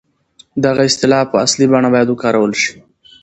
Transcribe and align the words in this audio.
دغه 0.65 0.81
اصطلاح 0.89 1.23
په 1.31 1.37
اصلي 1.45 1.65
بڼه 1.71 1.89
بايد 1.93 2.07
وکارول 2.09 2.53
شي. 2.61 2.75